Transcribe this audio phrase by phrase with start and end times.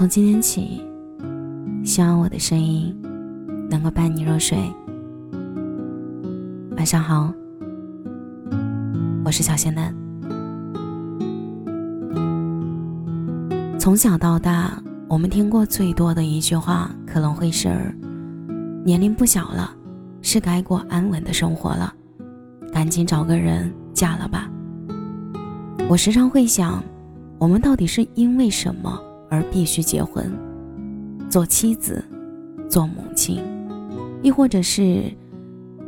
[0.00, 0.80] 从今天起，
[1.84, 2.96] 希望我的声音
[3.68, 4.58] 能够伴你入睡。
[6.74, 7.30] 晚上好，
[9.26, 9.94] 我是小仙男。
[13.78, 17.94] 从小到大，我们听过最多的一句话，可能会是：
[18.82, 19.70] 年龄不小了，
[20.22, 21.92] 是该过安稳的生活了，
[22.72, 24.50] 赶紧找个人嫁了吧。
[25.90, 26.82] 我时常会想，
[27.38, 28.98] 我们到底是因为什么？
[29.30, 30.30] 而必须结婚，
[31.30, 32.04] 做妻子，
[32.68, 33.40] 做母亲，
[34.22, 35.04] 亦或者是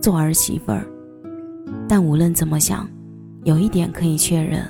[0.01, 0.87] 做儿媳妇儿。
[1.89, 2.89] 但无论怎么想，
[3.43, 4.65] 有一点可以确认，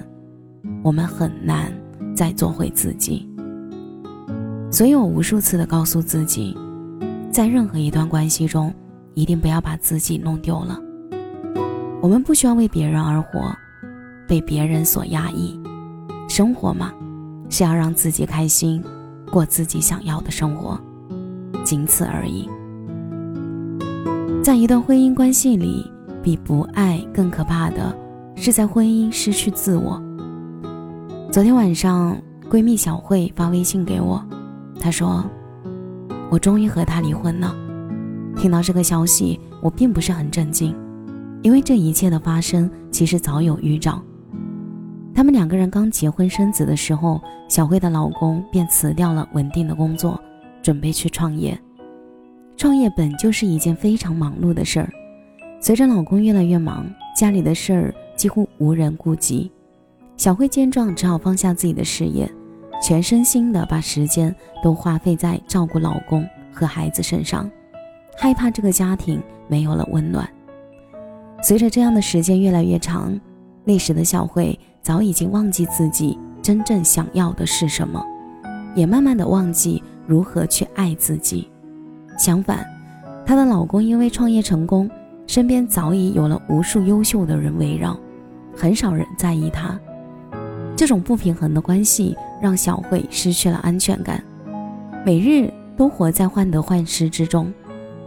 [0.83, 1.71] 我们很难
[2.17, 3.29] 再做回自己。
[4.71, 6.57] 所以我无数次的告诉自己，
[7.31, 8.73] 在任何一段关系中，
[9.12, 10.81] 一定不要把自己弄丢了。
[12.01, 13.55] 我们不需要为别人而活，
[14.27, 15.61] 被别人所压抑。
[16.27, 16.91] 生活嘛。
[17.53, 18.83] 是要让自己开心，
[19.31, 20.81] 过自己想要的生活，
[21.62, 22.48] 仅此而已。
[24.42, 25.84] 在一段婚姻关系里，
[26.22, 27.94] 比不爱更可怕的
[28.34, 30.03] 是在婚姻失去自我。
[31.31, 32.17] 昨天晚上，
[32.50, 34.25] 闺蜜小慧发微信给我，
[34.81, 35.22] 她说
[36.33, 37.55] ：“我终于和他离婚了。”
[38.34, 40.75] 听到这个消息，我并不是很震惊，
[41.42, 44.03] 因为这一切的发生其实早有预兆。
[45.15, 50.21] 他们两个人刚结婚生子的时候，小慧的老公便辞掉了稳定的工作，
[50.63, 51.59] 准备去创业。
[52.57, 54.89] 创业本就是一件非常忙碌的事儿，
[55.61, 59.51] 随着老公越来越忙，家里的事儿几乎无人顾及。
[60.17, 62.31] 小慧见状，只好放下自己的事业，
[62.81, 67.51] 全身心的把时间都花费在照顾老公和孩子身上，
[68.17, 70.29] 害怕这个家庭没有了温暖。
[71.43, 73.19] 随着这样的时间越来越长，
[73.65, 74.59] 那时的小慧。
[74.83, 78.05] 早已经忘记自己真正想要的是什么，
[78.75, 81.49] 也慢慢的忘记如何去爱自己。
[82.19, 82.67] 相反，
[83.25, 84.91] 她的老公因为创业成功，
[85.28, 87.97] 身边早已有了无数优秀的人围绕，
[88.56, 89.78] 很少人在意她。
[90.75, 94.21] 这种不平衡的关系让小慧失去了安全感，
[95.06, 97.53] 每日都活在患得患失之中。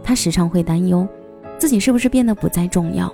[0.04, 1.08] 她时常会担忧，
[1.56, 3.10] 自己是不是变得不再重要，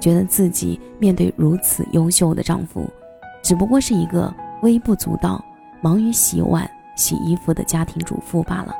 [0.00, 2.90] 觉得自己面对如此优秀的丈夫。
[3.42, 5.42] 只不过是一个微不足道、
[5.80, 8.74] 忙于洗碗、洗衣服的家庭主妇罢了。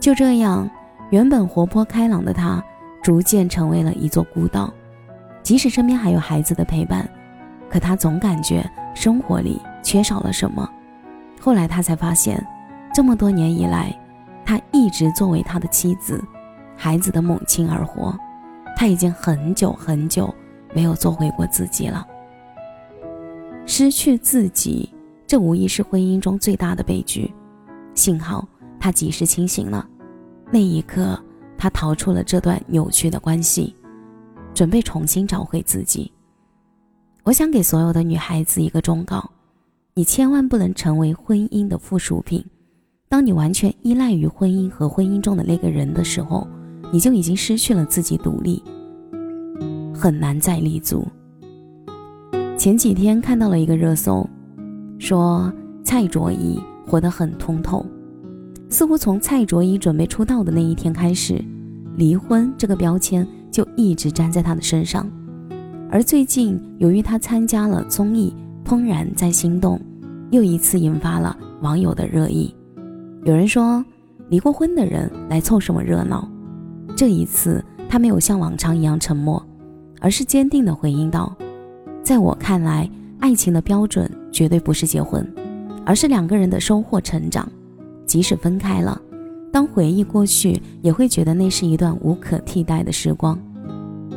[0.00, 0.68] 就这样，
[1.10, 2.62] 原本活泼开朗的她，
[3.02, 4.72] 逐渐成为了一座孤岛。
[5.42, 7.08] 即使身边还有孩子的陪伴，
[7.68, 10.68] 可她总感觉生活里缺少了什么。
[11.40, 12.44] 后来她才发现，
[12.92, 13.96] 这么多年以来，
[14.44, 16.22] 她一直作为他的妻子、
[16.76, 18.16] 孩子的母亲而活。
[18.82, 20.34] 他已经很久很久
[20.74, 22.04] 没有做回过自己了。
[23.64, 24.92] 失去自己，
[25.24, 27.32] 这无疑是婚姻中最大的悲剧。
[27.94, 28.44] 幸好
[28.80, 29.88] 他及时清醒了，
[30.50, 31.16] 那一刻
[31.56, 33.72] 他逃出了这段扭曲的关系，
[34.52, 36.10] 准备重新找回自己。
[37.22, 39.30] 我想给所有的女孩子一个忠告：
[39.94, 42.44] 你千万不能成为婚姻的附属品。
[43.08, 46.48] 当你完全依赖于婚姻和婚姻中的那个人的时候，
[46.92, 48.62] 你就已经失去了自己独立，
[49.94, 51.08] 很难再立足。
[52.58, 54.28] 前几天看到了一个热搜，
[54.98, 55.50] 说
[55.82, 57.84] 蔡卓宜活得很通透，
[58.68, 61.42] 似乎从蔡卓宜准备出道的那一天开始，
[61.96, 65.10] 离婚这个标签就一直粘在他的身上。
[65.90, 68.34] 而最近，由于他参加了综艺
[68.68, 69.76] 《怦然在心动》，
[70.30, 72.54] 又一次引发了网友的热议。
[73.24, 73.82] 有人说，
[74.28, 76.28] 离过婚的人来凑什么热闹？
[77.02, 79.44] 这一次，他没有像往常一样沉默，
[79.98, 81.36] 而是坚定地回应道。
[82.00, 85.28] 在我看来，爱情的标准绝对不是结婚，
[85.84, 87.50] 而是两个人的收获成长。
[88.06, 89.02] 即使分开了，
[89.50, 93.36] 当回忆过去，也会觉得那是一段无可替代的时光。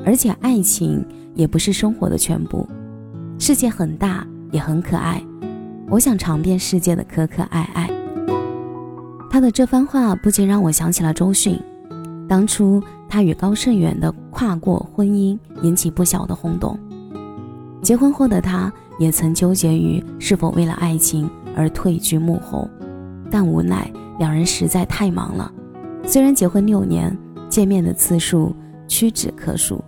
[0.05, 1.03] 而且，爱情
[1.33, 2.69] 也不是生活的全部。
[3.39, 5.19] 世界很大，也很可爱。
[5.89, 7.89] 我想尝遍世界的可可爱爱。
[9.31, 11.59] 他的这番话不禁让我想起了周迅。
[12.27, 16.77] 当初他与高胜远的跨过婚姻，引起不小的轰动。
[17.81, 22.67] 结婚后的他，也曾纠结于是否为了爱情而退居幕后，
[23.29, 25.51] 但无奈两人实在太忙了。
[26.03, 27.15] 虽然结婚六年，
[27.47, 28.55] 见面的次数
[28.87, 29.83] 屈指可数，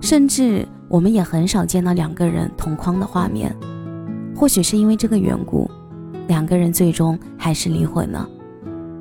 [0.00, 3.54] 甚至我们也很少见到两个人同框的画面。
[4.34, 5.70] 或许是因为这个缘故，
[6.26, 8.28] 两个人最终还是离婚了。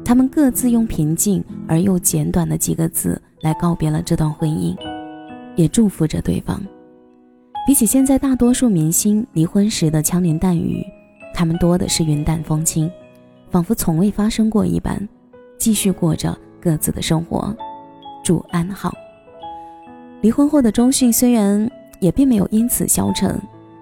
[0.09, 4.75] 他们各自用平静而又简短的几个字来告别了这段婚姻，
[5.55, 6.59] 也祝福着对方。
[7.67, 10.83] 比起现在大多数明星离婚时的枪林弹雨，
[11.31, 12.91] 他们多的是云淡风轻，
[13.51, 15.07] 仿佛从未发生过一般，
[15.59, 17.55] 继续过着各自的生活。
[18.23, 18.91] 祝安好。
[20.21, 21.69] 离婚后的周迅虽然
[21.99, 23.39] 也并没有因此消沉，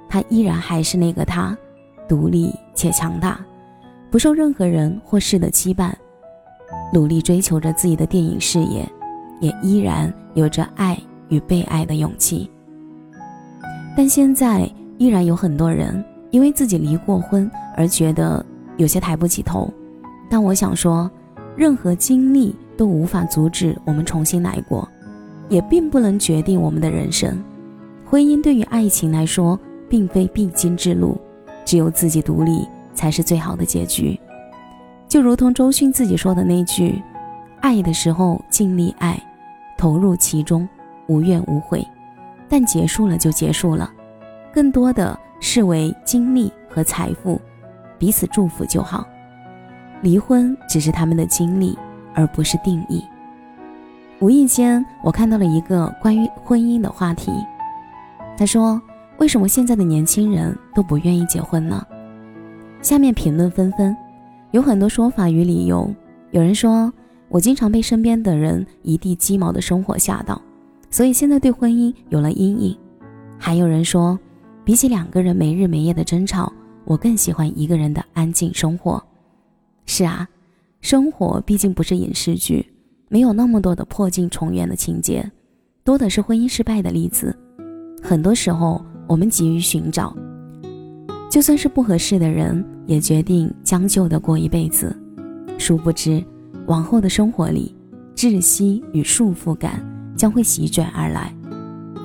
[0.10, 1.58] 她依然还是那个她，
[2.06, 3.40] 独立且强大，
[4.12, 5.94] 不受任何人或事的羁绊，
[6.94, 8.88] 努力追求着自己的电影事业，
[9.40, 10.98] 也依然有着爱
[11.30, 12.50] 与被爱的勇气。
[13.96, 18.46] 但现在依然有很多人因为自己离过婚而觉得
[18.78, 19.72] 有些抬不起头，
[20.30, 21.10] 但我想说，
[21.56, 24.88] 任何经历都无法阻止我们重新来过。
[25.50, 27.42] 也并不能决定我们的人生。
[28.04, 31.18] 婚姻对于爱情来说，并非必经之路，
[31.64, 34.20] 只有自己独立才是最好的结局。
[35.08, 37.02] 就如同周迅自己说的那句
[37.62, 39.18] ：“爱的时候尽力爱，
[39.78, 40.68] 投入其中，
[41.08, 41.80] 无怨无悔；
[42.50, 43.90] 但结束了就结束了，
[44.54, 47.40] 更多的视为经历和财富，
[47.98, 49.08] 彼此祝福就好。
[50.02, 51.78] 离婚只是他们的经历，
[52.14, 53.04] 而不是定义。”
[54.20, 57.32] 无意间，我看到了一个关于婚姻的话题。
[58.36, 58.82] 他说
[59.20, 61.86] ：“为什么现在的年轻人都不愿意结婚呢？”
[62.82, 63.96] 下面评论纷纷，
[64.58, 65.88] 有很多说法与理由。
[66.32, 66.92] 有人说
[67.30, 70.42] ：“我经常被身边的人一地鸡毛的生活吓到，
[70.90, 72.76] 所以现在对婚姻有了阴影。”
[73.38, 74.20] 还有人说
[74.66, 76.52] ：“比起两个人没日没夜的争吵，
[76.86, 79.02] 我更喜欢一个人的安静生活。”
[79.86, 80.28] 是啊，
[80.82, 82.68] 生活毕竟不是影视剧。
[83.10, 85.32] 没有那么多的破镜重圆的情节，
[85.84, 87.38] 多的是婚姻失败的例子。
[88.02, 90.18] 很多时候，我们急于寻找，
[91.30, 94.96] 就算是不合适的人，也决定将就的过一辈子。
[95.58, 96.24] 殊不知，
[96.68, 97.76] 往后的生活里，
[98.16, 99.84] 窒息与束缚感
[100.16, 101.34] 将会席卷而来。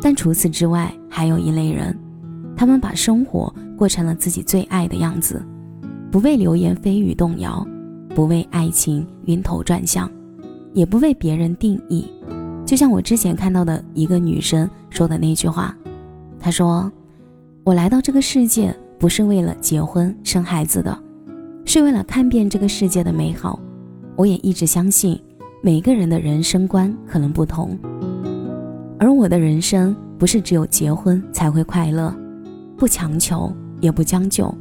[0.01, 1.97] 但除此之外，还有一类人，
[2.57, 5.41] 他们把生活过成了自己最爱的样子，
[6.11, 7.67] 不为流言蜚语动摇，
[8.15, 10.11] 不为爱情晕头转向。
[10.75, 12.11] 也不为别人定义，
[12.65, 15.77] 就像我之前看到的一个女生说的那句话，
[16.41, 16.91] 她说
[17.63, 20.97] ：“我来到这个世界不是为了结婚生孩子的，
[21.65, 23.59] 是为了看遍这个世界的美好。
[24.15, 25.21] 我也一直相信，
[25.61, 27.77] 每个人的人生观可能不同，
[29.01, 32.15] 而我的人生不是只有结婚才会快乐，
[32.77, 34.55] 不强求也不将就，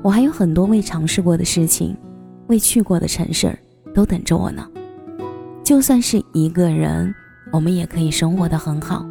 [0.00, 1.94] 我还有很多未尝试过的事情，
[2.46, 3.54] 未去过的城市
[3.94, 4.66] 都等着我呢。”
[5.62, 7.14] 就算是一个人，
[7.52, 9.04] 我们也可以生活的很好，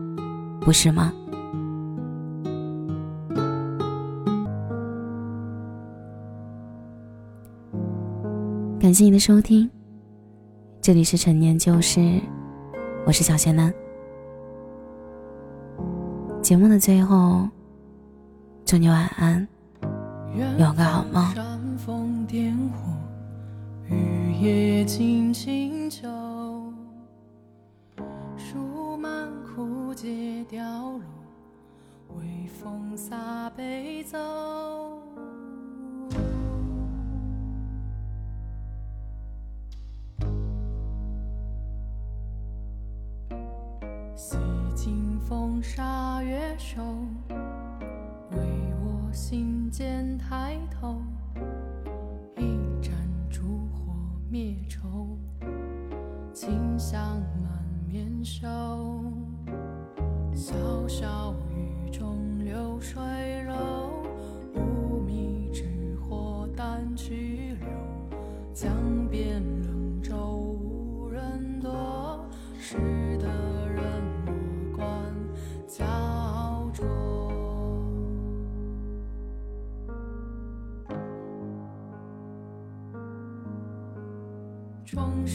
[0.59, 1.13] 不是吗？
[8.81, 9.69] 感谢你的收听，
[10.81, 12.19] 这里是陈年旧事，
[13.05, 13.71] 我是小贤男。
[16.41, 17.47] 节目的最后，
[18.65, 19.47] 祝你晚安，
[20.57, 21.23] 有个好梦。
[29.93, 31.01] 街掉落，
[32.17, 34.17] 微风洒悲奏。
[46.23, 46.81] 月瘦，
[48.31, 48.37] 为
[48.83, 51.01] 我心间抬头。
[52.37, 52.93] 一盏
[53.29, 53.93] 烛火
[54.29, 55.17] 灭愁，
[56.33, 58.47] 清香满面羞，
[60.33, 63.01] 潇潇雨中流水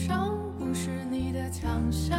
[0.07, 2.17] 重伤不是你的强项。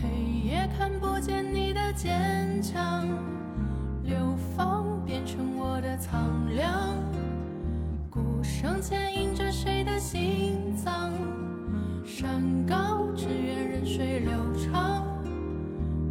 [0.00, 0.08] 黑
[0.48, 3.06] 夜看不见你的坚强，
[4.04, 4.16] 流
[4.56, 6.96] 放变成我的苍凉，
[8.08, 11.12] 鼓声牵引着谁的心脏？
[12.06, 15.04] 山高只愿任水流长，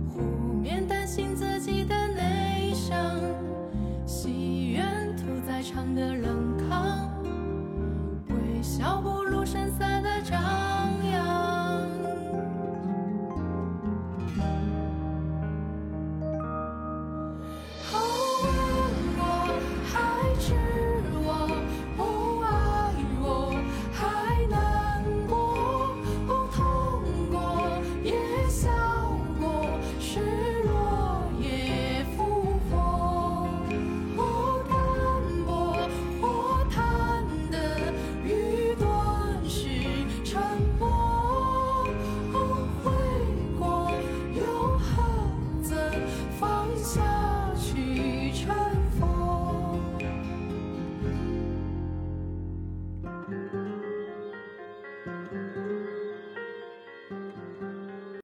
[0.10, 0.22] 湖
[0.62, 3.20] 面担心自己的内伤，
[4.06, 4.86] 戏院
[5.18, 6.49] 屠宰场的冷。